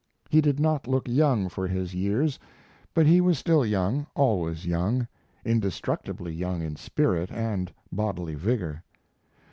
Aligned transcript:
He 0.31 0.41
did 0.41 0.59
not 0.59 0.87
look 0.87 1.07
young 1.07 1.47
for 1.47 1.67
his 1.67 1.93
years, 1.93 2.39
but 2.95 3.05
he 3.05 3.21
was 3.21 3.37
still 3.37 3.63
young, 3.63 4.07
always 4.15 4.65
young 4.65 5.07
indestructibly 5.45 6.33
young 6.33 6.63
in 6.63 6.75
spirit 6.75 7.31
and 7.31 7.71
bodily 7.91 8.33
vigor. 8.33 8.83